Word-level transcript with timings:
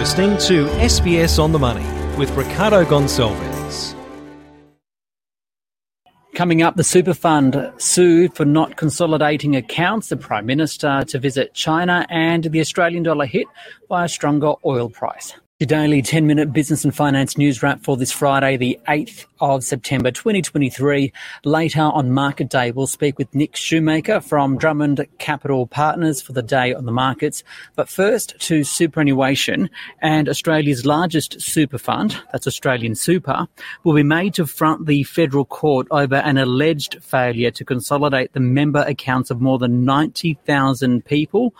listening 0.00 0.38
to 0.38 0.64
SBS 0.78 1.38
on 1.38 1.52
the 1.52 1.58
Money 1.58 1.84
with 2.16 2.30
Ricardo 2.30 2.86
Gonçalves. 2.86 3.94
Coming 6.34 6.62
up, 6.62 6.76
the 6.76 6.84
super 6.84 7.12
fund 7.12 7.70
sued 7.76 8.34
for 8.34 8.46
not 8.46 8.78
consolidating 8.78 9.56
accounts, 9.56 10.08
the 10.08 10.16
Prime 10.16 10.46
Minister 10.46 11.04
to 11.08 11.18
visit 11.18 11.52
China, 11.52 12.06
and 12.08 12.44
the 12.44 12.60
Australian 12.60 13.02
dollar 13.02 13.26
hit 13.26 13.46
by 13.90 14.06
a 14.06 14.08
stronger 14.08 14.54
oil 14.64 14.88
price. 14.88 15.34
Your 15.60 15.66
daily 15.66 16.00
10 16.00 16.26
minute 16.26 16.54
business 16.54 16.86
and 16.86 16.96
finance 16.96 17.36
news 17.36 17.62
wrap 17.62 17.82
for 17.82 17.94
this 17.94 18.10
Friday, 18.10 18.56
the 18.56 18.80
8th 18.88 19.26
of 19.40 19.62
September 19.62 20.10
2023. 20.10 21.12
Later 21.44 21.82
on 21.82 22.12
Market 22.12 22.48
Day, 22.48 22.70
we'll 22.70 22.86
speak 22.86 23.18
with 23.18 23.34
Nick 23.34 23.52
Schoenmaker 23.56 24.24
from 24.24 24.56
Drummond 24.56 25.06
Capital 25.18 25.66
Partners 25.66 26.22
for 26.22 26.32
the 26.32 26.42
day 26.42 26.72
on 26.72 26.86
the 26.86 26.92
markets. 26.92 27.44
But 27.76 27.90
first 27.90 28.40
to 28.40 28.64
superannuation 28.64 29.68
and 30.00 30.30
Australia's 30.30 30.86
largest 30.86 31.42
super 31.42 31.76
fund, 31.76 32.16
that's 32.32 32.46
AustralianSuper, 32.46 33.46
will 33.84 33.94
be 33.94 34.02
made 34.02 34.32
to 34.36 34.46
front 34.46 34.86
the 34.86 35.02
federal 35.02 35.44
court 35.44 35.86
over 35.90 36.14
an 36.14 36.38
alleged 36.38 37.04
failure 37.04 37.50
to 37.50 37.66
consolidate 37.66 38.32
the 38.32 38.40
member 38.40 38.80
accounts 38.88 39.30
of 39.30 39.42
more 39.42 39.58
than 39.58 39.84
90,000 39.84 41.04
people 41.04 41.52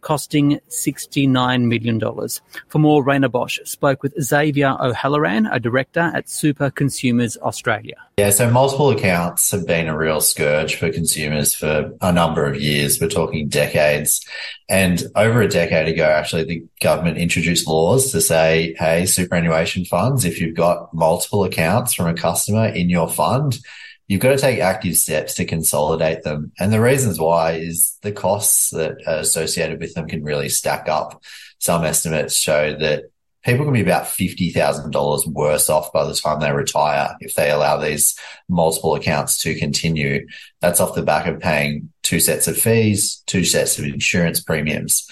costing 0.00 0.60
$69 0.68 1.64
million. 1.64 2.00
For 2.68 2.78
more, 2.78 3.04
Rhayna 3.04 3.30
Bosch 3.30 3.58
spoke 3.64 4.02
with 4.02 4.14
Xavier 4.22 4.76
O'Halloran, 4.80 5.46
a 5.46 5.60
director 5.60 6.10
at 6.14 6.28
Super 6.28 6.70
Consumers 6.70 7.36
Australia. 7.38 7.96
Yeah, 8.18 8.30
so 8.30 8.50
multiple 8.50 8.90
accounts 8.90 9.50
have 9.50 9.66
been 9.66 9.88
a 9.88 9.96
real 9.96 10.20
scourge 10.20 10.74
for 10.76 10.90
consumers 10.90 11.54
for 11.54 11.92
a 12.00 12.12
number 12.12 12.44
of 12.46 12.60
years. 12.60 13.00
We're 13.00 13.08
talking 13.08 13.48
decades. 13.48 14.24
And 14.68 15.02
over 15.16 15.40
a 15.42 15.48
decade 15.48 15.88
ago, 15.88 16.04
actually, 16.04 16.44
the 16.44 16.64
government 16.80 17.18
introduced 17.18 17.66
laws 17.66 18.12
to 18.12 18.20
say, 18.20 18.74
hey, 18.78 19.06
superannuation 19.06 19.84
funds, 19.84 20.24
if 20.24 20.40
you've 20.40 20.56
got 20.56 20.92
multiple 20.94 21.44
accounts 21.44 21.94
from 21.94 22.06
a 22.06 22.14
customer 22.14 22.66
in 22.66 22.90
your 22.90 23.08
fund, 23.08 23.58
you've 24.10 24.20
got 24.20 24.30
to 24.30 24.38
take 24.38 24.58
active 24.58 24.96
steps 24.96 25.34
to 25.34 25.44
consolidate 25.44 26.24
them. 26.24 26.50
And 26.58 26.72
the 26.72 26.80
reasons 26.80 27.20
why 27.20 27.52
is 27.52 27.96
the 28.02 28.10
costs 28.10 28.70
that 28.70 28.96
are 29.06 29.20
associated 29.20 29.78
with 29.78 29.94
them 29.94 30.08
can 30.08 30.24
really 30.24 30.48
stack 30.48 30.88
up. 30.88 31.22
Some 31.60 31.84
estimates 31.84 32.34
show 32.34 32.76
that 32.76 33.04
people 33.44 33.64
can 33.64 33.72
be 33.72 33.82
about 33.82 34.06
$50,000 34.06 35.26
worse 35.28 35.70
off 35.70 35.92
by 35.92 36.04
the 36.04 36.14
time 36.14 36.40
they 36.40 36.50
retire 36.50 37.14
if 37.20 37.34
they 37.34 37.52
allow 37.52 37.76
these 37.76 38.18
multiple 38.48 38.96
accounts 38.96 39.40
to 39.42 39.56
continue. 39.56 40.26
That's 40.60 40.80
off 40.80 40.96
the 40.96 41.02
back 41.02 41.28
of 41.28 41.38
paying 41.38 41.92
two 42.02 42.18
sets 42.18 42.48
of 42.48 42.58
fees, 42.58 43.22
two 43.26 43.44
sets 43.44 43.78
of 43.78 43.84
insurance 43.84 44.40
premiums. 44.40 45.08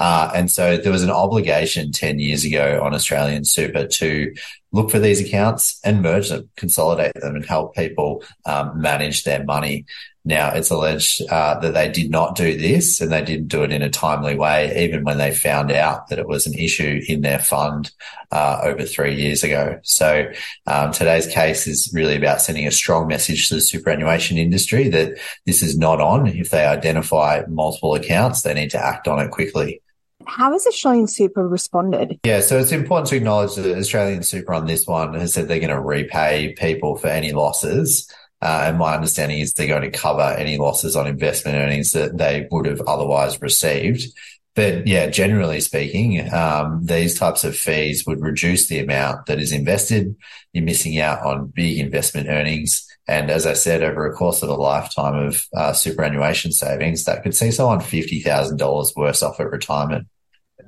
Uh, 0.00 0.32
and 0.34 0.50
so 0.50 0.78
there 0.78 0.90
was 0.90 1.04
an 1.04 1.10
obligation 1.10 1.92
10 1.92 2.18
years 2.18 2.42
ago 2.42 2.80
on 2.82 2.92
AustralianSuper 2.92 3.90
to 3.90 4.34
look 4.72 4.90
for 4.90 4.98
these 4.98 5.20
accounts 5.20 5.78
and 5.84 6.00
merge 6.00 6.30
them, 6.30 6.48
consolidate 6.56 7.12
them 7.14 7.36
and 7.36 7.44
help 7.44 7.74
people 7.74 8.24
um, 8.46 8.80
manage 8.80 9.24
their 9.24 9.44
money. 9.44 9.84
Now 10.24 10.52
it's 10.54 10.70
alleged 10.70 11.22
uh, 11.30 11.58
that 11.60 11.74
they 11.74 11.90
did 11.90 12.10
not 12.10 12.34
do 12.34 12.56
this 12.56 13.00
and 13.00 13.12
they 13.12 13.22
didn't 13.22 13.48
do 13.48 13.62
it 13.62 13.72
in 13.72 13.82
a 13.82 13.90
timely 13.90 14.36
way, 14.36 14.84
even 14.84 15.04
when 15.04 15.18
they 15.18 15.34
found 15.34 15.70
out 15.70 16.08
that 16.08 16.18
it 16.18 16.28
was 16.28 16.46
an 16.46 16.54
issue 16.54 17.00
in 17.06 17.20
their 17.20 17.38
fund 17.38 17.90
uh, 18.30 18.60
over 18.62 18.84
three 18.84 19.14
years 19.14 19.42
ago. 19.42 19.80
So 19.82 20.30
um, 20.66 20.92
today's 20.92 21.26
case 21.26 21.66
is 21.66 21.90
really 21.92 22.16
about 22.16 22.40
sending 22.40 22.66
a 22.66 22.70
strong 22.72 23.06
message 23.06 23.48
to 23.48 23.56
the 23.56 23.60
superannuation 23.60 24.38
industry 24.38 24.88
that 24.88 25.18
this 25.44 25.62
is 25.62 25.76
not 25.76 26.00
on. 26.00 26.26
If 26.26 26.50
they 26.50 26.64
identify 26.64 27.42
multiple 27.48 27.94
accounts, 27.94 28.42
they 28.42 28.54
need 28.54 28.70
to 28.70 28.82
act 28.82 29.08
on 29.08 29.18
it 29.18 29.30
quickly. 29.30 29.82
How 30.26 30.52
has 30.52 30.66
AustralianSuper 30.66 31.50
responded? 31.50 32.20
Yeah, 32.24 32.40
so 32.40 32.58
it's 32.58 32.72
important 32.72 33.08
to 33.08 33.16
acknowledge 33.16 33.54
that 33.56 33.64
AustralianSuper 33.64 34.54
on 34.54 34.66
this 34.66 34.86
one 34.86 35.14
has 35.14 35.34
said 35.34 35.48
they're 35.48 35.58
going 35.58 35.70
to 35.70 35.80
repay 35.80 36.54
people 36.58 36.96
for 36.96 37.08
any 37.08 37.32
losses. 37.32 38.10
Uh, 38.42 38.64
and 38.66 38.78
my 38.78 38.94
understanding 38.94 39.38
is 39.38 39.52
they're 39.52 39.66
going 39.66 39.90
to 39.90 39.98
cover 39.98 40.34
any 40.38 40.56
losses 40.56 40.96
on 40.96 41.06
investment 41.06 41.56
earnings 41.56 41.92
that 41.92 42.16
they 42.16 42.48
would 42.50 42.66
have 42.66 42.80
otherwise 42.86 43.40
received. 43.42 44.06
But 44.54 44.86
yeah, 44.86 45.06
generally 45.06 45.60
speaking, 45.60 46.32
um, 46.32 46.84
these 46.84 47.18
types 47.18 47.44
of 47.44 47.56
fees 47.56 48.06
would 48.06 48.20
reduce 48.20 48.68
the 48.68 48.80
amount 48.80 49.26
that 49.26 49.38
is 49.38 49.52
invested. 49.52 50.16
You're 50.52 50.64
missing 50.64 50.98
out 50.98 51.24
on 51.24 51.52
big 51.54 51.78
investment 51.78 52.28
earnings. 52.28 52.86
And 53.10 53.28
as 53.28 53.44
I 53.44 53.54
said, 53.54 53.82
over 53.82 54.06
a 54.06 54.14
course 54.14 54.40
of 54.40 54.50
a 54.50 54.54
lifetime 54.54 55.16
of 55.16 55.44
uh, 55.52 55.72
superannuation 55.72 56.52
savings, 56.52 57.04
that 57.04 57.24
could 57.24 57.34
see 57.34 57.50
someone 57.50 57.80
$50,000 57.80 58.96
worse 58.96 59.22
off 59.24 59.40
at 59.40 59.50
retirement. 59.50 60.06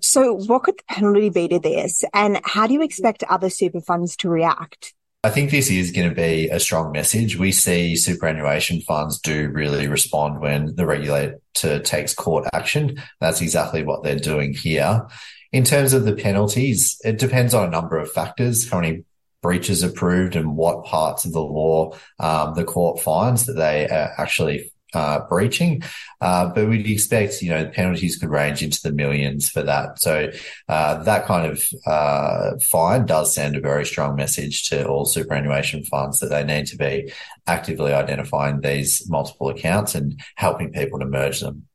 So 0.01 0.35
what 0.35 0.65
could 0.65 0.79
the 0.79 0.83
penalty 0.89 1.31
be 1.31 1.47
to 1.47 1.61
this? 1.61 2.05
And 2.13 2.41
how 2.43 2.67
do 2.67 2.75
you 2.75 2.83
expect 2.83 3.23
other 3.31 3.49
super 3.49 3.81
funds 3.81 4.17
to 4.17 4.29
react? 4.29 4.93
I 5.23 5.31
think 5.31 5.53
this 5.53 5.71
is 5.71 5.93
going 5.93 6.09
to 6.09 6.17
be 6.17 6.49
a 6.49 6.59
strong 6.59 6.91
message. 6.91 7.37
We 7.37 7.53
see 7.53 7.95
superannuation 7.95 8.81
funds 8.81 9.21
do 9.21 9.49
really 9.51 9.87
respond 9.87 10.41
when 10.41 10.75
the 10.75 10.85
regulator 10.85 11.39
takes 11.55 12.13
court 12.13 12.49
action. 12.53 13.01
That's 13.21 13.41
exactly 13.41 13.85
what 13.85 14.03
they're 14.03 14.17
doing 14.17 14.53
here. 14.53 15.07
In 15.53 15.63
terms 15.63 15.93
of 15.93 16.05
the 16.05 16.17
penalties, 16.17 17.01
it 17.05 17.21
depends 17.21 17.55
on 17.55 17.69
a 17.69 17.71
number 17.71 17.99
of 17.99 18.11
factors. 18.11 18.69
How 18.69 18.81
many 18.81 19.05
breaches 19.43 19.83
approved 19.83 20.37
and 20.37 20.57
what 20.57 20.85
parts 20.85 21.25
of 21.25 21.33
the 21.33 21.43
law 21.43 21.93
um, 22.21 22.55
the 22.55 22.65
court 22.65 23.01
finds 23.01 23.47
that 23.47 23.55
they 23.55 23.89
are 23.89 24.13
actually 24.17 24.73
uh, 24.95 25.21
breaching. 25.29 25.83
Uh, 26.21 26.49
but 26.49 26.69
we'd 26.69 26.87
expect, 26.87 27.43
you 27.43 27.51
know, 27.51 27.67
penalties 27.67 28.17
could 28.17 28.29
range 28.29 28.63
into 28.63 28.81
the 28.83 28.93
millions 28.93 29.49
for 29.49 29.63
that. 29.63 29.99
So 29.99 30.31
uh, 30.69 31.03
that 31.03 31.25
kind 31.25 31.51
of 31.51 31.65
uh, 31.87 32.59
fine 32.61 33.07
does 33.07 33.35
send 33.35 33.57
a 33.57 33.61
very 33.61 33.85
strong 33.85 34.17
message 34.17 34.69
to 34.69 34.87
all 34.87 35.05
superannuation 35.05 35.85
funds 35.85 36.21
that 36.21 36.29
they 36.29 36.45
need 36.45 36.67
to 36.67 36.77
be 36.77 37.13
actively 37.47 37.93
identifying 37.93 38.61
these 38.61 39.09
multiple 39.09 39.49
accounts 39.49 39.95
and 39.95 40.21
helping 40.37 40.73
people 40.73 40.99
to 41.01 41.07
merge 41.07 41.41
them. 41.41 41.67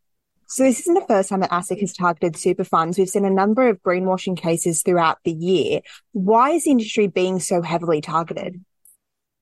So 0.50 0.64
this 0.64 0.80
isn't 0.80 0.94
the 0.94 1.06
first 1.08 1.30
time 1.30 1.42
that 1.42 1.52
ASIC 1.52 1.82
has 1.82 1.94
targeted 1.94 2.38
super 2.38 2.64
funds. 2.64 2.98
We've 2.98 3.10
seen 3.10 3.26
a 3.26 3.30
number 3.30 3.68
of 3.68 3.82
greenwashing 3.84 4.38
cases 4.38 4.82
throughout 4.82 5.18
the 5.26 5.34
year. 5.34 5.82
Why 6.14 6.52
is 6.52 6.64
the 6.64 6.72
industry 6.72 7.08
being 7.08 7.40
so 7.42 7.62
heavily 7.62 8.00
targeted? 8.00 8.64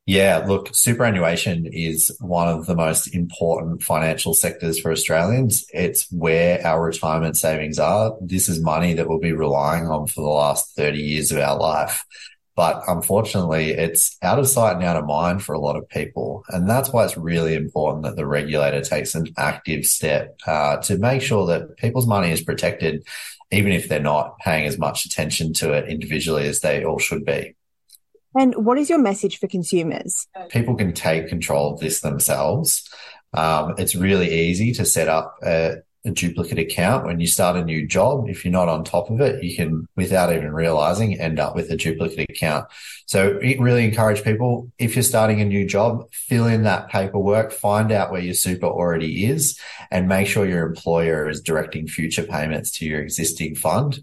Yeah, 0.08 0.46
look, 0.48 0.70
superannuation 0.74 1.68
is 1.72 2.16
one 2.20 2.48
of 2.48 2.68
the 2.68 2.76
most 2.76 3.08
important 3.08 3.82
financial 3.82 4.36
sectors 4.36 4.80
for 4.80 4.92
Australians. 4.92 5.66
It's 5.74 6.12
where 6.12 6.66
our 6.66 6.84
retirement 6.84 7.38
savings 7.38 7.80
are. 7.80 8.16
This 8.22 8.48
is 8.48 8.62
money 8.62 8.94
that 8.96 9.08
we'll 9.08 9.20
be 9.20 9.34
relying 9.34 9.88
on 9.88 10.06
for 10.06 10.22
the 10.22 10.28
last 10.28 10.76
30 10.76 11.00
years 11.00 11.32
of 11.32 11.40
our 11.40 11.58
life. 11.58 12.04
But 12.56 12.84
unfortunately, 12.88 13.72
it's 13.72 14.18
out 14.22 14.40
of 14.40 14.48
sight 14.48 14.76
and 14.76 14.84
out 14.86 14.96
of 14.96 15.06
mind 15.06 15.44
for 15.44 15.54
a 15.54 15.60
lot 15.60 15.76
of 15.76 15.90
people. 15.90 16.44
And 16.50 16.70
that's 16.70 16.90
why 16.90 17.04
it's 17.04 17.18
really 17.18 17.54
important 17.54 18.04
that 18.04 18.16
the 18.16 18.26
regulator 18.26 18.82
takes 18.82 19.14
an 19.14 19.28
active 19.38 19.86
step 19.86 20.40
uh, 20.48 20.78
to 20.78 20.98
make 20.98 21.22
sure 21.22 21.46
that 21.48 21.76
people's 21.76 22.08
money 22.08 22.32
is 22.32 22.42
protected, 22.42 23.06
even 23.52 23.74
if 23.74 23.90
they're 23.90 24.00
not 24.00 24.40
paying 24.40 24.66
as 24.66 24.78
much 24.78 25.06
attention 25.06 25.54
to 25.56 25.74
it 25.74 25.90
individually 25.90 26.48
as 26.48 26.62
they 26.62 26.86
all 26.86 27.00
should 27.00 27.26
be. 27.26 27.56
And 28.38 28.54
what 28.56 28.78
is 28.78 28.90
your 28.90 29.00
message 29.00 29.38
for 29.40 29.48
consumers? 29.48 30.28
People 30.50 30.76
can 30.76 30.94
take 30.94 31.28
control 31.28 31.74
of 31.74 31.80
this 31.80 32.02
themselves. 32.02 32.88
Um, 33.34 33.76
it's 33.78 33.96
really 33.96 34.34
easy 34.34 34.72
to 34.74 34.86
set 34.86 35.10
up 35.10 35.36
a, 35.44 35.78
a 36.06 36.12
duplicate 36.12 36.60
account 36.60 37.06
when 37.06 37.20
you 37.20 37.28
start 37.28 37.58
a 37.58 37.64
new 37.64 37.86
job. 37.88 38.30
If 38.30 38.46
you're 38.46 38.52
not 38.52 38.70
on 38.70 38.84
top 38.84 39.10
of 39.10 39.20
it, 39.22 39.44
you 39.44 39.56
can, 39.56 39.88
without 39.96 40.32
even 40.34 40.54
realizing, 40.54 41.20
end 41.20 41.40
up 41.40 41.56
with 41.56 41.72
a 41.72 41.76
duplicate 41.76 42.30
account. 42.30 42.68
So 43.08 43.38
it 43.42 43.60
really 43.60 43.84
encourage 43.84 44.24
people, 44.24 44.72
if 44.78 44.96
you're 44.96 45.04
starting 45.04 45.42
a 45.42 45.46
new 45.46 45.66
job, 45.66 46.12
fill 46.12 46.48
in 46.48 46.64
that 46.64 46.90
paperwork, 46.90 47.52
find 47.52 47.92
out 47.92 48.12
where 48.12 48.22
your 48.22 48.34
super 48.34 48.68
already 48.68 49.26
is 49.26 49.60
and 49.92 50.08
make 50.08 50.28
sure 50.28 50.46
your 50.46 50.66
employer 50.66 51.30
is 51.30 51.42
directing 51.42 51.88
future 51.88 52.24
payments 52.24 52.72
to 52.78 52.86
your 52.86 53.02
existing 53.02 53.56
fund 53.56 54.00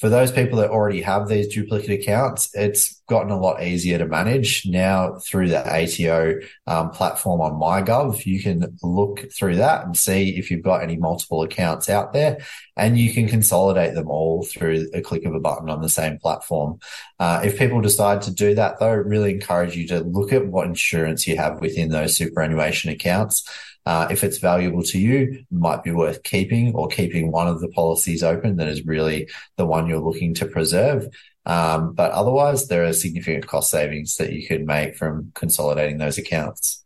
for 0.00 0.08
those 0.08 0.32
people 0.32 0.58
that 0.58 0.70
already 0.70 1.02
have 1.02 1.28
these 1.28 1.46
duplicate 1.48 2.00
accounts, 2.00 2.48
it's 2.54 3.02
gotten 3.06 3.30
a 3.30 3.38
lot 3.38 3.62
easier 3.62 3.98
to 3.98 4.06
manage 4.06 4.64
now 4.64 5.18
through 5.18 5.48
the 5.48 5.60
ATO 5.60 6.40
um, 6.66 6.90
platform 6.90 7.42
on 7.42 7.60
MyGov. 7.60 8.24
You 8.24 8.42
can 8.42 8.78
look 8.82 9.30
through 9.30 9.56
that 9.56 9.84
and 9.84 9.94
see 9.94 10.38
if 10.38 10.50
you've 10.50 10.64
got 10.64 10.82
any 10.82 10.96
multiple 10.96 11.42
accounts 11.42 11.90
out 11.90 12.14
there, 12.14 12.38
and 12.78 12.98
you 12.98 13.12
can 13.12 13.28
consolidate 13.28 13.94
them 13.94 14.08
all 14.08 14.42
through 14.42 14.88
a 14.94 15.02
click 15.02 15.26
of 15.26 15.34
a 15.34 15.40
button 15.40 15.68
on 15.68 15.82
the 15.82 15.88
same 15.90 16.18
platform. 16.18 16.78
Uh, 17.18 17.42
if 17.44 17.58
people 17.58 17.82
decide 17.82 18.22
to 18.22 18.32
do 18.32 18.54
that, 18.54 18.80
though, 18.80 18.94
really 18.94 19.34
encourage 19.34 19.76
you 19.76 19.86
to 19.88 20.00
look 20.00 20.32
at 20.32 20.46
what 20.46 20.66
insurance 20.66 21.26
you 21.26 21.36
have 21.36 21.60
within 21.60 21.90
those 21.90 22.16
superannuation 22.16 22.90
accounts. 22.90 23.46
Uh, 23.86 24.08
if 24.10 24.22
it's 24.22 24.38
valuable 24.38 24.82
to 24.82 24.98
you, 24.98 25.44
might 25.50 25.82
be 25.82 25.90
worth 25.90 26.22
keeping 26.22 26.74
or 26.74 26.88
keeping 26.88 27.32
one 27.32 27.48
of 27.48 27.60
the 27.60 27.68
policies 27.68 28.22
open 28.22 28.56
that 28.56 28.68
is 28.68 28.84
really 28.84 29.28
the 29.56 29.66
one 29.66 29.88
you're 29.88 30.00
looking 30.00 30.34
to 30.34 30.46
preserve. 30.46 31.08
Um, 31.46 31.94
but 31.94 32.12
otherwise, 32.12 32.68
there 32.68 32.84
are 32.84 32.92
significant 32.92 33.46
cost 33.46 33.70
savings 33.70 34.16
that 34.16 34.32
you 34.32 34.46
can 34.46 34.66
make 34.66 34.96
from 34.96 35.32
consolidating 35.34 35.98
those 35.98 36.18
accounts. 36.18 36.84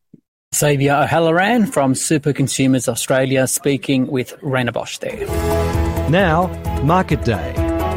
Xavier 0.54 0.94
O'Halloran 0.94 1.66
from 1.66 1.96
Super 1.96 2.32
Consumers 2.32 2.88
Australia 2.88 3.48
speaking 3.48 4.06
with 4.06 4.38
Rhayna 4.40 4.72
Bosch 4.72 4.98
there. 4.98 5.26
Now, 6.08 6.46
Market 6.82 7.24
Day. 7.24 7.54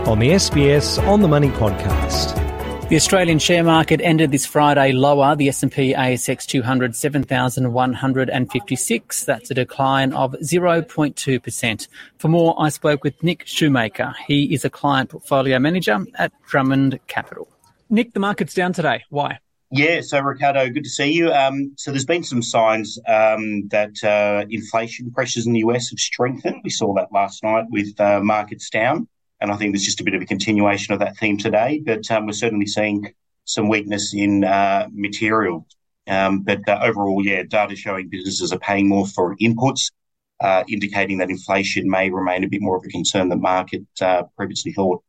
on 0.07 0.19
the 0.19 0.29
SBS 0.29 1.05
On 1.05 1.21
the 1.21 1.27
Money 1.27 1.49
podcast. 1.49 2.46
The 2.89 2.95
Australian 2.95 3.37
share 3.37 3.65
market 3.65 3.99
ended 4.01 4.31
this 4.31 4.45
Friday 4.45 4.93
lower. 4.93 5.35
The 5.35 5.49
S&P 5.49 5.93
ASX 5.93 6.45
200 6.45 6.95
7,156. 6.95 9.25
That's 9.25 9.51
a 9.51 9.53
decline 9.53 10.13
of 10.13 10.31
0.2%. 10.41 11.87
For 12.17 12.29
more, 12.29 12.55
I 12.57 12.69
spoke 12.69 13.03
with 13.03 13.21
Nick 13.21 13.43
Schoenmaker. 13.43 14.15
He 14.25 14.53
is 14.53 14.63
a 14.63 14.69
client 14.69 15.09
portfolio 15.09 15.59
manager 15.59 15.99
at 16.15 16.31
Drummond 16.47 16.97
Capital. 17.07 17.49
Nick, 17.89 18.13
the 18.13 18.21
market's 18.21 18.53
down 18.53 18.71
today. 18.71 19.03
Why? 19.09 19.39
Yeah, 19.69 19.99
so 19.99 20.21
Ricardo, 20.21 20.69
good 20.69 20.85
to 20.85 20.89
see 20.89 21.11
you. 21.11 21.33
Um, 21.33 21.73
so 21.75 21.91
there's 21.91 22.05
been 22.05 22.23
some 22.23 22.41
signs 22.41 22.97
um, 23.05 23.67
that 23.67 24.01
uh, 24.01 24.45
inflation 24.49 25.11
pressures 25.11 25.45
in 25.45 25.51
the 25.51 25.59
US 25.59 25.89
have 25.89 25.99
strengthened. 25.99 26.61
We 26.63 26.69
saw 26.69 26.93
that 26.93 27.11
last 27.11 27.43
night 27.43 27.65
with 27.69 27.99
uh, 27.99 28.21
markets 28.21 28.69
down, 28.69 29.09
and 29.39 29.51
I 29.51 29.55
think 29.55 29.73
there's 29.73 29.83
just 29.83 30.01
a 30.01 30.03
bit 30.03 30.13
of 30.13 30.21
a 30.21 30.25
continuation 30.25 30.93
of 30.93 30.99
that 30.99 31.17
theme 31.17 31.37
today. 31.37 31.81
But 31.85 32.09
um, 32.11 32.25
we're 32.25 32.33
certainly 32.33 32.65
seeing 32.65 33.13
some 33.45 33.69
weakness 33.69 34.13
in 34.13 34.43
uh, 34.43 34.87
material. 34.91 35.67
Um, 36.07 36.41
but 36.41 36.67
uh, 36.67 36.79
overall, 36.81 37.25
yeah, 37.25 37.43
data 37.43 37.75
showing 37.75 38.09
businesses 38.09 38.51
are 38.53 38.59
paying 38.59 38.87
more 38.87 39.05
for 39.07 39.35
inputs, 39.37 39.91
uh, 40.39 40.63
indicating 40.69 41.17
that 41.17 41.29
inflation 41.29 41.89
may 41.89 42.09
remain 42.09 42.43
a 42.43 42.47
bit 42.47 42.61
more 42.61 42.77
of 42.77 42.83
a 42.85 42.89
concern 42.89 43.29
than 43.29 43.41
market 43.41 43.83
uh, 44.01 44.23
previously 44.37 44.71
thought. 44.71 45.03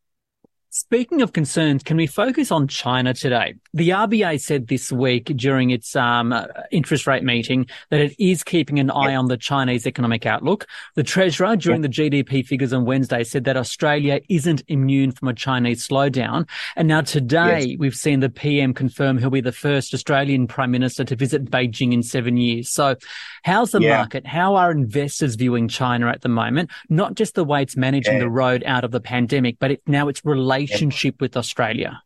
Speaking 0.78 1.22
of 1.22 1.32
concerns, 1.32 1.82
can 1.82 1.96
we 1.96 2.06
focus 2.06 2.52
on 2.52 2.68
China 2.68 3.12
today? 3.12 3.56
The 3.74 3.88
RBA 3.88 4.40
said 4.40 4.68
this 4.68 4.92
week 4.92 5.24
during 5.24 5.70
its 5.70 5.96
um, 5.96 6.32
interest 6.70 7.04
rate 7.08 7.24
meeting 7.24 7.66
that 7.90 8.00
it 8.00 8.14
is 8.16 8.44
keeping 8.44 8.78
an 8.78 8.88
eye 8.88 9.16
on 9.16 9.26
the 9.26 9.36
Chinese 9.36 9.88
economic 9.88 10.24
outlook. 10.24 10.68
The 10.94 11.02
Treasurer, 11.02 11.56
during 11.56 11.80
the 11.80 11.88
GDP 11.88 12.46
figures 12.46 12.72
on 12.72 12.84
Wednesday, 12.84 13.24
said 13.24 13.42
that 13.42 13.56
Australia 13.56 14.20
isn't 14.28 14.62
immune 14.68 15.10
from 15.10 15.26
a 15.26 15.34
Chinese 15.34 15.86
slowdown. 15.86 16.48
And 16.76 16.86
now 16.86 17.00
today, 17.00 17.70
yes. 17.70 17.76
we've 17.80 17.96
seen 17.96 18.20
the 18.20 18.30
PM 18.30 18.72
confirm 18.72 19.18
he'll 19.18 19.30
be 19.30 19.40
the 19.40 19.50
first 19.50 19.92
Australian 19.92 20.46
Prime 20.46 20.70
Minister 20.70 21.02
to 21.06 21.16
visit 21.16 21.50
Beijing 21.50 21.92
in 21.92 22.04
seven 22.04 22.36
years. 22.36 22.68
So, 22.68 22.94
how's 23.42 23.72
the 23.72 23.80
yeah. 23.80 23.96
market? 23.96 24.28
How 24.28 24.54
are 24.54 24.70
investors 24.70 25.34
viewing 25.34 25.66
China 25.66 26.08
at 26.08 26.20
the 26.20 26.28
moment? 26.28 26.70
Not 26.88 27.16
just 27.16 27.34
the 27.34 27.44
way 27.44 27.62
it's 27.62 27.76
managing 27.76 28.14
yeah. 28.14 28.20
the 28.20 28.30
road 28.30 28.62
out 28.64 28.84
of 28.84 28.92
the 28.92 29.00
pandemic, 29.00 29.56
but 29.58 29.72
it, 29.72 29.82
now 29.84 30.06
it's 30.06 30.24
related 30.24 30.67
relationship 30.68 31.20
with 31.20 31.36
Australia? 31.36 32.02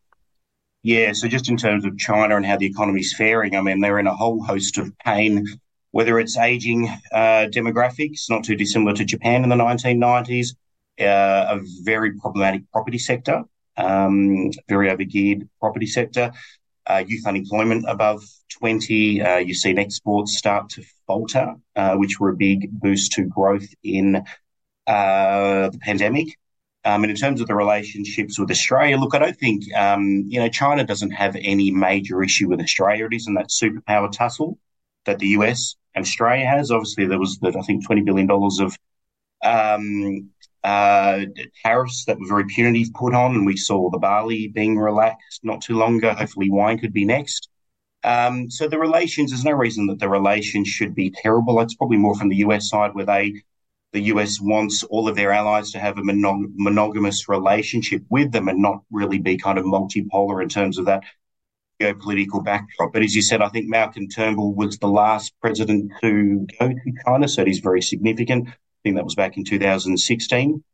Yeah, 0.83 1.13
so 1.13 1.29
just 1.29 1.49
in 1.49 1.57
terms 1.57 1.85
of 1.85 1.97
China 1.99 2.37
and 2.37 2.45
how 2.45 2.57
the 2.57 2.67
economy's 2.67 3.15
faring, 3.15 3.55
I 3.55 3.61
mean, 3.61 3.81
they're 3.81 4.01
in 4.01 4.09
a 4.09 4.15
whole 4.15 4.43
host 4.43 4.79
of 4.79 4.97
pain, 4.99 5.47
whether 5.93 6.19
it's 6.19 6.37
aging 6.37 6.89
uh, 7.13 7.47
demographics, 7.51 8.29
not 8.29 8.45
too 8.45 8.57
dissimilar 8.57 8.93
to 8.95 9.05
Japan 9.05 9.45
in 9.45 9.49
the 9.49 9.57
1990s, 9.57 10.55
uh, 11.01 11.57
a 11.57 11.61
very 11.83 12.19
problematic 12.19 12.63
property 12.73 12.99
sector, 12.99 13.45
um, 13.77 14.51
very 14.69 14.89
overgeared 14.89 15.49
property 15.61 15.87
sector, 15.87 16.33
uh, 16.87 17.05
youth 17.07 17.27
unemployment 17.27 17.85
above 17.89 18.25
20. 18.59 19.23
Uh, 19.23 19.37
you've 19.39 19.57
seen 19.57 19.79
exports 19.79 20.37
start 20.37 20.69
to 20.71 20.83
falter, 21.07 21.55
uh, 21.77 21.95
which 21.95 22.19
were 22.19 22.31
a 22.31 22.37
big 22.37 22.69
boost 22.73 23.13
to 23.13 23.23
growth 23.25 23.69
in 23.85 24.17
uh, 24.87 25.69
the 25.71 25.79
pandemic. 25.81 26.39
Um, 26.85 27.05
and 27.05 27.11
in 27.11 27.17
terms 27.17 27.41
of 27.41 27.47
the 27.47 27.55
relationships 27.55 28.39
with 28.39 28.51
Australia, 28.51 28.97
look, 28.97 29.15
I 29.15 29.19
don't 29.21 29.39
think, 29.39 29.73
um, 29.75 30.25
you 30.27 30.41
know, 30.41 30.49
China 30.49 30.85
doesn't 30.85 31.13
have 31.13 31.37
any 31.37 31.71
major 31.71 32.23
issue 32.23 32.49
with 32.49 32.61
Australia. 32.61 33.07
It 33.07 33.15
isn't 33.15 33.35
that 33.35 33.51
superpower 33.51 34.11
tussle 34.11 34.59
that 35.05 35.21
the 35.21 35.29
US 35.29 35.77
and 35.95 36.05
Australia 36.05 36.47
has. 36.47 36.73
Obviously, 36.73 37.07
there 37.07 37.21
was, 37.21 37.39
that, 37.39 37.55
I 37.57 37.63
think, 37.63 37.87
$20 37.87 38.05
billion 38.05 38.29
of 38.31 38.77
um, 39.45 40.31
uh, 40.65 41.25
tariffs 41.65 42.05
that 42.07 42.19
were 42.19 42.27
very 42.27 42.47
punitive 42.47 42.93
put 42.95 43.15
on, 43.15 43.35
and 43.35 43.47
we 43.47 43.57
saw 43.57 43.91
the 43.91 43.99
barley 43.99 44.49
being 44.49 44.77
relaxed 44.77 45.41
not 45.45 45.61
too 45.61 45.77
long 45.77 45.99
ago. 45.99 46.15
Hopefully, 46.15 46.51
wine 46.51 46.79
could 46.79 46.93
be 46.93 47.05
next. 47.05 47.49
Um, 48.05 48.51
so 48.51 48.67
the 48.67 48.79
relations, 48.79 49.31
there's 49.31 49.45
no 49.45 49.53
reason 49.53 49.87
that 49.87 50.01
the 50.01 50.09
relations 50.09 50.69
should 50.69 50.95
be 50.95 51.11
terrible. 51.11 51.61
It's 51.61 51.75
probably 51.75 51.99
more 51.99 52.17
from 52.17 52.29
the 52.29 52.37
US 52.37 52.69
side 52.69 52.95
where 52.95 53.07
they 53.07 53.43
the 53.93 54.03
US 54.05 54.41
wants 54.41 54.83
all 54.85 55.09
of 55.09 55.17
their 55.17 55.33
allies 55.33 55.71
to 55.73 55.79
have 55.79 55.99
a 55.99 56.03
monog- 56.03 56.53
monogamous 56.55 57.29
relationship 57.29 58.03
with 58.09 58.33
them 58.33 58.49
and 58.49 58.61
not 58.61 58.83
really 58.91 59.19
be 59.19 59.37
kind 59.37 59.59
of 59.59 59.65
multipolar 59.65 60.43
in 60.43 60.49
terms 60.49 60.79
of 60.79 60.87
that 60.87 61.03
geopolitical 61.81 62.45
backdrop. 62.45 62.93
But 62.93 63.03
as 63.03 63.15
you 63.15 63.23
said, 63.23 63.43
I 63.43 63.49
think 63.49 63.69
Malcolm 63.69 64.09
Turnbull 64.09 64.55
was 64.55 64.79
the 64.79 64.89
last 64.89 65.35
president 65.41 65.93
to 66.01 66.47
go 66.59 66.69
to 66.69 66.93
China, 67.07 67.29
so 67.29 67.43
it 67.43 67.49
is 67.49 67.59
very 67.59 67.83
significant. 67.83 68.49
I 68.49 68.53
think 68.83 68.97
that 68.97 69.05
was 69.05 69.15
back 69.15 69.37
in 69.37 69.45
2016. 69.45 70.65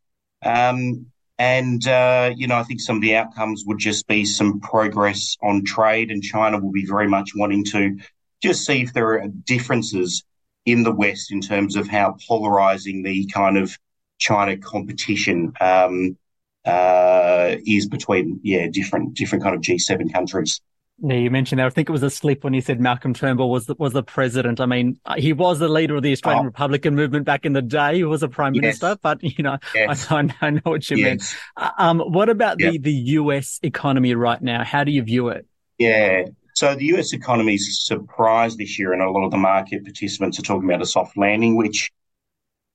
Um, 0.45 1.07
and, 1.39 1.87
uh, 1.87 2.33
you 2.37 2.47
know, 2.47 2.57
I 2.57 2.65
think 2.65 2.81
some 2.81 2.97
of 2.97 3.03
the 3.03 3.15
outcomes 3.17 3.65
would 3.67 3.79
just 3.79 4.07
be 4.07 4.25
some 4.25 4.61
progress 4.61 5.37
on 5.43 5.65
trade, 5.65 6.11
and 6.11 6.23
China 6.23 6.59
will 6.59 6.73
be 6.73 6.85
very 6.85 7.09
much 7.09 7.31
wanting 7.35 7.65
to 7.67 7.99
just 8.43 8.65
see 8.65 8.83
if 8.83 8.93
there 8.93 9.21
are 9.21 9.29
differences 9.29 10.25
in 10.71 10.83
the 10.83 10.93
West 10.93 11.33
in 11.33 11.41
terms 11.41 11.77
of 11.77 11.89
how 11.89 12.17
polarizing 12.27 13.03
the 13.03 13.27
kind 13.27 13.57
of 13.57 13.77
China 14.19 14.57
competition 14.57 15.53
um, 15.61 16.17
uh, 16.65 17.57
is 17.67 17.89
between 17.89 18.41
yeah 18.43 18.67
different 18.71 19.15
different 19.15 19.45
kind 19.45 19.55
of 19.55 19.63
G7 19.63 20.13
countries. 20.13 20.61
Yeah, 21.01 21.15
you 21.15 21.31
mentioned 21.31 21.61
that. 21.61 21.67
I 21.67 21.71
think 21.71 21.89
it 21.89 21.93
was 21.93 22.03
a 22.03 22.11
slip 22.11 22.43
when 22.43 22.55
you 22.55 22.61
said 22.61 22.81
Malcolm 22.81 23.15
Turnbull 23.15 23.51
was 23.51 23.67
the, 23.67 23.77
was 23.79 23.93
the 23.93 24.03
president. 24.03 24.61
I 24.61 24.67
mean, 24.67 24.99
he 25.17 25.33
was 25.33 25.61
the 25.61 25.69
leader 25.69 25.95
of 25.95 26.03
the 26.03 26.11
Australian 26.11 26.43
oh. 26.43 26.47
Republican 26.47 26.97
movement 26.97 27.25
back 27.25 27.47
in 27.47 27.53
the 27.53 27.63
day. 27.63 27.97
He 27.97 28.05
was 28.05 28.25
a 28.25 28.29
prime 28.29 28.53
yes. 28.55 28.63
minister, 28.63 28.97
but 29.01 29.23
you 29.23 29.45
know, 29.45 29.59
yes. 29.75 30.09
I, 30.11 30.29
I, 30.41 30.51
know 30.51 30.61
what 30.65 30.91
you 30.91 30.97
yes. 30.97 31.07
mean. 31.07 31.21
Uh, 31.57 31.71
um, 31.79 32.01
what 32.01 32.29
about 32.29 32.59
yep. 32.59 32.73
the 32.73 32.79
the 32.79 32.93
US 32.93 33.61
economy 33.63 34.15
right 34.15 34.43
now? 34.43 34.65
How 34.65 34.83
do 34.83 34.91
you 34.91 35.03
view 35.03 35.29
it? 35.29 35.47
Yeah, 35.79 36.25
so 36.59 36.75
the 36.75 36.87
US 36.87 37.13
economy 37.13 37.55
is 37.55 37.87
surprised 37.87 38.59
this 38.59 38.81
year, 38.81 38.93
and 38.93 39.01
a 39.01 39.09
lot 39.09 39.25
of 39.25 39.31
the 39.31 39.37
market 39.37 39.85
participants 39.85 40.41
are 40.41 40.43
talking 40.43 40.69
about 40.69 40.83
a 40.83 40.87
soft 40.87 41.17
landing, 41.17 41.57
which 41.57 41.93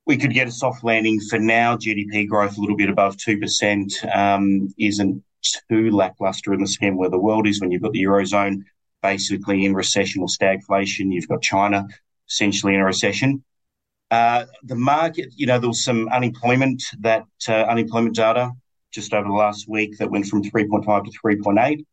we 0.05 0.15
could 0.15 0.33
get 0.33 0.47
a 0.47 0.51
soft 0.51 0.85
landing 0.85 1.19
for 1.19 1.37
now. 1.37 1.75
GDP 1.75 2.25
growth 2.25 2.57
a 2.57 2.61
little 2.61 2.77
bit 2.77 2.89
above 2.89 3.17
2% 3.17 4.15
um, 4.15 4.73
isn't 4.79 5.21
too 5.69 5.91
lackluster 5.91 6.53
in 6.53 6.61
the 6.61 6.67
scheme 6.67 6.95
where 6.95 7.09
the 7.09 7.19
world 7.19 7.45
is 7.45 7.59
when 7.59 7.71
you've 7.71 7.81
got 7.81 7.91
the 7.91 8.03
Eurozone 8.03 8.63
basically 9.01 9.65
in 9.65 9.73
recession 9.73 10.21
or 10.21 10.27
stagflation. 10.27 11.11
You've 11.11 11.27
got 11.27 11.41
China 11.41 11.85
essentially 12.29 12.75
in 12.75 12.79
a 12.79 12.85
recession. 12.85 13.43
Uh, 14.09 14.45
the 14.63 14.75
market, 14.75 15.33
you 15.35 15.45
know, 15.45 15.59
there 15.59 15.67
was 15.67 15.83
some 15.83 16.07
unemployment 16.07 16.81
that 17.01 17.25
uh, 17.49 17.63
unemployment 17.63 18.15
data 18.15 18.53
just 18.91 19.13
over 19.13 19.27
the 19.27 19.33
last 19.33 19.67
week 19.67 19.97
that 19.97 20.09
went 20.09 20.27
from 20.27 20.41
3.5 20.41 21.03
to 21.03 21.11
3.8 21.19 21.85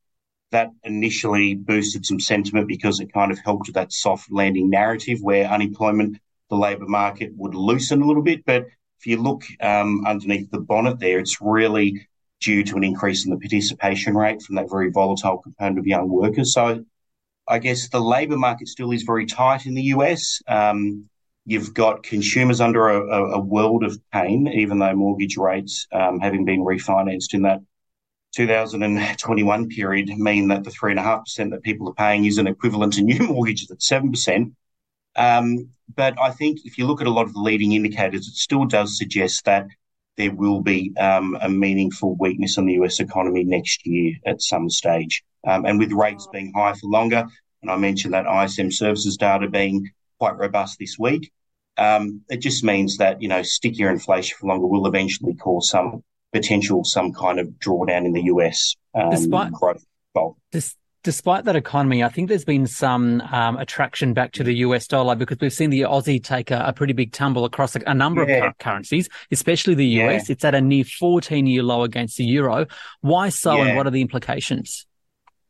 that 0.50 0.70
initially 0.84 1.54
boosted 1.54 2.04
some 2.04 2.20
sentiment 2.20 2.68
because 2.68 3.00
it 3.00 3.12
kind 3.12 3.30
of 3.30 3.38
helped 3.38 3.68
with 3.68 3.74
that 3.74 3.92
soft 3.92 4.30
landing 4.30 4.70
narrative 4.70 5.20
where 5.22 5.46
unemployment, 5.46 6.18
the 6.48 6.56
labour 6.56 6.86
market 6.86 7.32
would 7.36 7.54
loosen 7.54 8.02
a 8.02 8.06
little 8.06 8.22
bit. 8.22 8.44
But 8.44 8.66
if 8.98 9.06
you 9.06 9.18
look 9.18 9.44
um, 9.60 10.04
underneath 10.06 10.50
the 10.50 10.58
bonnet 10.58 10.98
there, 10.98 11.18
it's 11.20 11.40
really 11.40 12.06
due 12.40 12.64
to 12.64 12.76
an 12.76 12.84
increase 12.84 13.24
in 13.24 13.30
the 13.30 13.38
participation 13.38 14.16
rate 14.16 14.42
from 14.42 14.56
that 14.56 14.70
very 14.70 14.90
volatile 14.90 15.38
component 15.38 15.78
of 15.78 15.86
young 15.86 16.08
workers. 16.08 16.52
So 16.52 16.84
I 17.46 17.58
guess 17.58 17.88
the 17.88 18.00
labour 18.00 18.36
market 18.36 18.68
still 18.68 18.92
is 18.92 19.02
very 19.02 19.26
tight 19.26 19.66
in 19.66 19.74
the 19.74 19.82
US. 19.94 20.42
Um, 20.48 21.08
you've 21.44 21.74
got 21.74 22.02
consumers 22.02 22.60
under 22.60 22.88
a, 22.88 23.34
a, 23.34 23.40
world 23.40 23.82
of 23.82 23.98
pain, 24.12 24.46
even 24.48 24.78
though 24.78 24.94
mortgage 24.94 25.36
rates, 25.36 25.86
um, 25.92 26.20
having 26.20 26.44
been 26.44 26.60
refinanced 26.60 27.34
in 27.34 27.42
that 27.42 27.60
2021 28.34 29.68
period 29.68 30.08
mean 30.10 30.48
that 30.48 30.64
the 30.64 30.70
3.5% 30.70 31.50
that 31.50 31.62
people 31.62 31.88
are 31.88 31.94
paying 31.94 32.24
is 32.24 32.38
an 32.38 32.46
equivalent 32.46 32.94
to 32.94 33.02
new 33.02 33.26
mortgages 33.26 33.70
at 33.70 33.78
7%. 33.78 34.52
Um, 35.16 35.70
but 35.94 36.18
I 36.20 36.30
think 36.30 36.60
if 36.64 36.78
you 36.78 36.86
look 36.86 37.00
at 37.00 37.06
a 37.06 37.12
lot 37.12 37.26
of 37.26 37.32
the 37.32 37.40
leading 37.40 37.72
indicators, 37.72 38.28
it 38.28 38.34
still 38.34 38.64
does 38.64 38.96
suggest 38.96 39.44
that 39.44 39.66
there 40.16 40.32
will 40.32 40.60
be 40.60 40.92
um, 40.98 41.36
a 41.40 41.48
meaningful 41.48 42.16
weakness 42.16 42.58
in 42.58 42.66
the 42.66 42.74
US 42.74 43.00
economy 43.00 43.44
next 43.44 43.86
year 43.86 44.14
at 44.26 44.42
some 44.42 44.70
stage. 44.70 45.22
Um, 45.46 45.64
and 45.64 45.78
with 45.78 45.92
rates 45.92 46.28
being 46.32 46.52
high 46.54 46.74
for 46.74 46.86
longer, 46.86 47.26
and 47.62 47.70
I 47.70 47.76
mentioned 47.76 48.14
that 48.14 48.26
ISM 48.26 48.70
services 48.70 49.16
data 49.16 49.48
being 49.48 49.90
quite 50.18 50.36
robust 50.36 50.78
this 50.78 50.98
week, 50.98 51.32
um, 51.76 52.22
it 52.28 52.38
just 52.38 52.62
means 52.62 52.98
that, 52.98 53.22
you 53.22 53.28
know, 53.28 53.42
stickier 53.42 53.90
inflation 53.90 54.36
for 54.38 54.48
longer 54.48 54.66
will 54.66 54.86
eventually 54.86 55.34
cause 55.34 55.70
some 55.70 56.02
potential 56.32 56.84
some 56.84 57.12
kind 57.12 57.38
of 57.38 57.48
drawdown 57.64 58.04
in 58.04 58.12
the 58.12 58.22
US 58.24 58.76
um, 58.94 59.10
despite, 59.10 59.52
growth. 59.52 59.84
Well, 60.14 60.36
dis- 60.52 60.76
despite 61.02 61.44
that 61.44 61.56
economy, 61.56 62.04
I 62.04 62.08
think 62.08 62.28
there's 62.28 62.44
been 62.44 62.66
some 62.66 63.20
um, 63.20 63.56
attraction 63.56 64.14
back 64.14 64.32
to 64.32 64.44
the 64.44 64.54
US 64.58 64.86
dollar 64.86 65.14
because 65.14 65.38
we've 65.40 65.52
seen 65.52 65.70
the 65.70 65.82
Aussie 65.82 66.22
take 66.22 66.50
a, 66.50 66.64
a 66.66 66.72
pretty 66.72 66.92
big 66.92 67.12
tumble 67.12 67.44
across 67.44 67.76
a, 67.76 67.80
a 67.86 67.94
number 67.94 68.24
yeah. 68.28 68.48
of 68.48 68.58
currencies, 68.58 69.08
especially 69.30 69.74
the 69.74 69.86
US. 69.86 70.28
Yeah. 70.28 70.32
It's 70.32 70.44
at 70.44 70.54
a 70.54 70.60
near 70.60 70.84
14 70.84 71.46
year 71.46 71.62
low 71.62 71.82
against 71.82 72.16
the 72.16 72.24
euro. 72.24 72.66
Why 73.00 73.28
so, 73.28 73.56
yeah. 73.56 73.66
and 73.66 73.76
what 73.76 73.86
are 73.86 73.90
the 73.90 74.02
implications? 74.02 74.86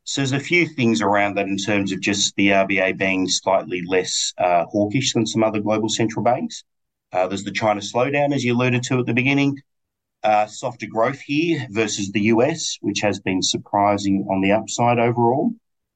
So 0.05 0.23
there's 0.23 0.33
a 0.33 0.41
few 0.41 0.67
things 0.67 1.03
around 1.03 1.37
that 1.37 1.47
in 1.47 1.57
terms 1.57 1.93
of 1.93 2.01
just 2.01 2.35
the 2.35 2.49
RBA 2.49 2.99
being 2.99 3.29
slightly 3.29 3.83
less 3.87 4.33
uh, 4.39 4.65
hawkish 4.65 5.13
than 5.13 5.27
some 5.27 5.45
other 5.45 5.61
global 5.61 5.89
central 5.89 6.25
banks. 6.25 6.65
Uh, 7.13 7.27
there's 7.29 7.45
the 7.45 7.53
China 7.53 7.81
slowdown, 7.81 8.35
as 8.35 8.45
you 8.45 8.55
alluded 8.55 8.83
to 8.85 8.99
at 8.99 9.07
the 9.07 9.15
beginning. 9.15 9.57
Softer 10.49 10.87
growth 10.87 11.21
here 11.21 11.67
versus 11.71 12.11
the 12.11 12.23
US, 12.23 12.79
which 12.81 13.01
has 13.01 13.21
been 13.21 13.43
surprising 13.43 14.27
on 14.31 14.41
the 14.41 14.53
upside 14.53 14.99
overall. 14.99 15.53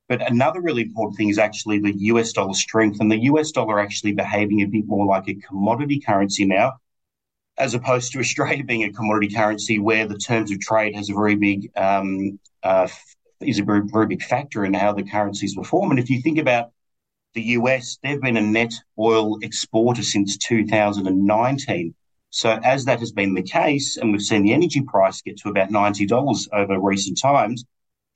But 0.09 0.31
another 0.31 0.61
really 0.61 0.83
important 0.83 1.17
thing 1.17 1.31
is 1.31 1.39
actually 1.39 1.79
the 1.79 1.97
US 2.13 2.33
dollar 2.33 2.55
strength 2.55 3.01
and 3.01 3.11
the 3.11 3.23
US 3.25 3.51
dollar 3.53 3.81
actually 3.81 4.13
behaving 4.13 4.61
a 4.61 4.67
bit 4.67 4.87
more 4.87 5.07
like 5.07 5.29
a 5.29 5.35
commodity 5.35 6.01
currency 6.01 6.45
now, 6.45 6.75
as 7.57 7.75
opposed 7.75 8.13
to 8.13 8.19
Australia 8.19 8.65
being 8.65 8.85
a 8.85 8.93
commodity 8.93 9.35
currency 9.35 9.79
where 9.79 10.07
the 10.07 10.19
terms 10.19 10.51
of 10.51 10.61
trade 10.61 10.95
has 10.95 11.09
a 11.09 11.15
very 11.15 11.37
big 11.37 11.71
um, 11.77 12.39
uh, 12.63 12.89
is 13.41 13.59
a 13.59 13.65
very, 13.65 13.83
very 13.85 14.07
big 14.07 14.23
factor 14.23 14.65
in 14.65 14.75
how 14.75 14.93
the 14.93 15.03
currencies 15.03 15.55
perform. 15.55 15.91
And 15.91 16.01
if 16.01 16.11
you 16.11 16.21
think 16.21 16.39
about 16.39 16.71
the 17.35 17.43
US, 17.59 17.99
they've 18.03 18.21
been 18.21 18.37
a 18.37 18.43
net 18.43 18.73
oil 18.99 19.39
exporter 19.43 20.03
since 20.03 20.37
2019. 20.39 21.95
So 22.35 22.51
as 22.65 22.87
that 22.87 22.99
has 22.99 23.13
been 23.13 23.35
the 23.35 23.45
case, 23.45 23.97
and 23.97 24.11
we've 24.11 24.21
seen 24.21 24.43
the 24.43 24.55
energy 24.55 24.83
price 24.83 25.23
get 25.23 25.37
to 25.39 25.51
about 25.51 25.69
$90 25.69 26.49
over 26.53 26.81
recent 26.81 27.17
times, 27.17 27.65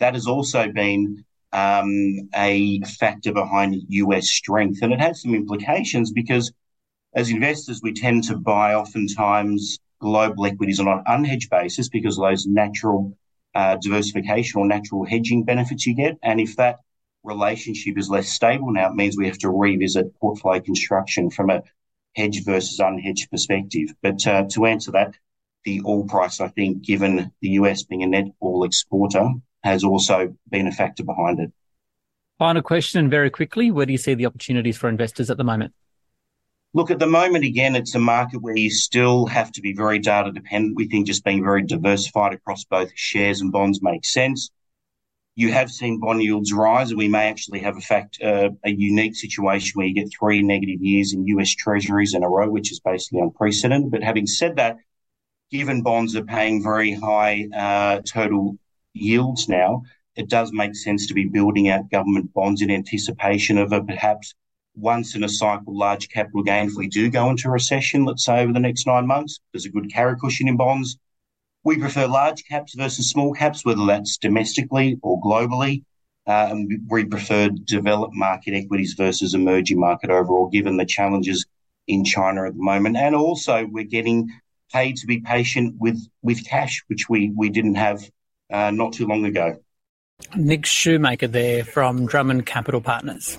that 0.01 0.15
has 0.15 0.27
also 0.27 0.73
been 0.73 1.25
um, 1.53 2.29
a 2.35 2.81
factor 2.81 3.33
behind 3.33 3.77
US 3.89 4.29
strength. 4.29 4.81
And 4.83 4.93
it 4.93 5.01
has 5.01 5.23
some 5.23 5.37
implications 5.37 6.11
because 6.11 6.51
as 7.15 7.31
investors, 7.31 7.81
we 7.81 7.93
tend 7.93 8.25
to 8.25 8.37
buy 8.37 8.75
oftentimes 8.75 9.79
global 10.01 10.47
equities 10.47 10.81
on 10.81 10.89
an 10.89 11.05
unhedged 11.07 11.49
basis 11.49 11.89
because 11.89 12.19
of 12.19 12.25
those 12.29 12.45
natural 12.45 13.17
uh, 13.55 13.77
diversification 13.77 14.61
or 14.61 14.67
natural 14.67 15.05
hedging 15.05 15.45
benefits 15.45 15.87
you 15.87 15.95
get. 15.95 16.19
And 16.25 16.41
if 16.41 16.57
that 16.57 16.81
relationship 17.23 17.97
is 17.97 18.11
less 18.11 18.29
stable 18.29 18.73
now, 18.73 18.91
it 18.91 18.97
means 18.97 19.17
we 19.17 19.29
have 19.29 19.39
to 19.39 19.51
revisit 19.51 20.13
portfolio 20.19 20.61
construction 20.61 21.31
from 21.31 21.51
a 21.51 21.63
hedged 22.15 22.45
versus 22.45 22.79
unhedged 22.79 23.31
perspective. 23.31 23.95
But 24.03 24.27
uh, 24.27 24.45
to 24.53 24.67
answer 24.67 24.93
that, 24.93 25.15
the 25.65 25.83
oil 25.87 26.07
price, 26.07 26.41
I 26.41 26.49
think, 26.49 26.83
given 26.83 27.33
the 27.41 27.49
US 27.51 27.83
being 27.83 28.03
a 28.03 28.07
net 28.07 28.27
oil 28.43 28.65
exporter, 28.65 29.31
has 29.63 29.85
also 29.85 30.35
been 30.49 30.67
a 30.67 30.73
factor 30.73 31.05
behind 31.05 31.41
it. 31.41 31.53
Final 32.39 32.63
question, 32.63 33.11
very 33.11 33.31
quickly. 33.31 33.71
Where 33.71 33.87
do 33.87 33.93
you 33.93 33.99
see 33.99 34.15
the 34.15 34.27
opportunities 34.27 34.77
for 34.77 34.89
investors 34.89 35.31
at 35.31 35.37
the 35.37 35.45
moment? 35.45 35.75
Look, 36.75 36.91
at 36.91 36.99
the 36.99 37.07
moment, 37.07 37.45
again, 37.45 37.75
it's 37.75 37.95
a 37.95 37.99
market 37.99 38.43
where 38.43 38.57
you 38.57 38.71
still 38.71 39.27
have 39.27 39.51
to 39.53 39.61
be 39.61 39.73
very 39.73 39.99
data 39.99 40.31
dependent. 40.31 40.77
We 40.77 40.87
think 40.87 41.07
just 41.07 41.25
being 41.25 41.43
very 41.43 41.63
diversified 41.63 42.35
across 42.35 42.65
both 42.65 42.93
shares 42.95 43.41
and 43.41 43.51
bonds 43.51 43.83
makes 43.83 44.13
sense. 44.13 44.51
You 45.39 45.53
have 45.53 45.71
seen 45.71 46.01
bond 46.01 46.21
yields 46.21 46.53
rise, 46.53 46.91
and 46.91 46.99
we 46.99 47.07
may 47.07 47.29
actually 47.29 47.61
have 47.61 47.77
a 47.77 47.81
fact 47.81 48.21
uh, 48.21 48.51
a 48.65 48.71
unique 48.71 49.15
situation 49.15 49.71
where 49.75 49.87
you 49.87 49.95
get 49.95 50.11
three 50.11 50.43
negative 50.43 50.83
years 50.83 51.13
in 51.13 51.29
US 51.29 51.55
Treasuries 51.55 52.13
in 52.15 52.25
a 52.25 52.29
row, 52.29 52.51
which 52.51 52.73
is 52.73 52.81
basically 52.81 53.21
unprecedented. 53.21 53.93
But 53.93 54.03
having 54.03 54.27
said 54.27 54.57
that, 54.57 54.79
given 55.53 55.85
bonds 55.85 56.17
are 56.17 56.25
paying 56.25 56.61
very 56.61 56.91
high 56.91 57.47
uh, 57.57 58.01
total 58.05 58.59
yields 58.95 59.49
now, 59.49 59.85
it 60.17 60.29
does 60.29 60.51
make 60.53 60.75
sense 60.75 61.07
to 61.07 61.15
be 61.15 61.27
building 61.27 61.69
out 61.69 61.89
government 61.89 62.35
bonds 62.35 62.61
in 62.61 62.73
anticipation 62.73 63.59
of 63.59 63.71
a 63.71 63.81
perhaps 63.81 64.35
once 64.75 65.15
in 65.15 65.23
a 65.23 65.29
cycle 65.29 65.79
large 65.79 66.09
capital 66.09 66.43
gain 66.43 66.67
if 66.67 66.75
we 66.75 66.89
do 66.89 67.09
go 67.11 67.31
into 67.31 67.49
recession, 67.49 68.05
let's 68.05 68.25
say 68.25 68.41
over 68.41 68.53
the 68.53 68.59
next 68.59 68.89
nine 68.89 69.07
months. 69.07 69.39
There's 69.53 69.67
a 69.67 69.71
good 69.71 69.89
carry 69.93 70.17
cushion 70.19 70.49
in 70.49 70.57
bonds. 70.57 70.99
We 71.65 71.79
prefer 71.79 72.07
large 72.07 72.45
caps 72.45 72.75
versus 72.75 73.11
small 73.11 73.35
caps, 73.35 73.65
whether 73.65 73.85
that's 73.87 74.17
domestically 74.17 74.99
or 75.03 75.21
globally. 75.21 75.85
Uh, 76.27 76.55
we 76.89 77.05
prefer 77.05 77.49
developed 77.49 78.15
market 78.15 78.55
equities 78.55 78.95
versus 78.95 79.35
emerging 79.35 79.81
market 79.81 80.11
overall, 80.11 80.49
given 80.49 80.77
the 80.77 80.85
challenges 80.85 81.47
in 81.87 82.05
China 82.05 82.47
at 82.47 82.55
the 82.55 82.63
moment. 82.63 82.97
And 82.97 83.15
also, 83.15 83.67
we're 83.67 83.85
getting 83.85 84.29
paid 84.73 84.97
to 84.97 85.07
be 85.07 85.21
patient 85.21 85.77
with, 85.79 85.99
with 86.23 86.47
cash, 86.47 86.83
which 86.89 87.09
we, 87.09 87.33
we 87.35 87.49
didn't 87.49 87.77
have 87.77 88.03
uh, 88.53 88.71
not 88.71 88.93
too 88.93 89.07
long 89.07 89.25
ago. 89.25 89.57
Nick 90.37 90.63
Schoenmaker 90.63 91.31
there 91.31 91.65
from 91.65 92.07
Drummond 92.07 92.45
Capital 92.45 92.81
Partners. 92.81 93.39